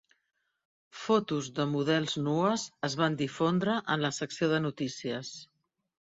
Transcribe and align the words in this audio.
Fotos 0.99 1.49
de 1.57 1.65
models 1.73 2.15
nues 2.27 2.63
es 2.87 2.95
van 3.01 3.17
difondre 3.19 3.75
en 3.97 4.01
la 4.05 4.11
secció 4.21 4.49
de 4.55 4.63
notícies. 4.67 5.31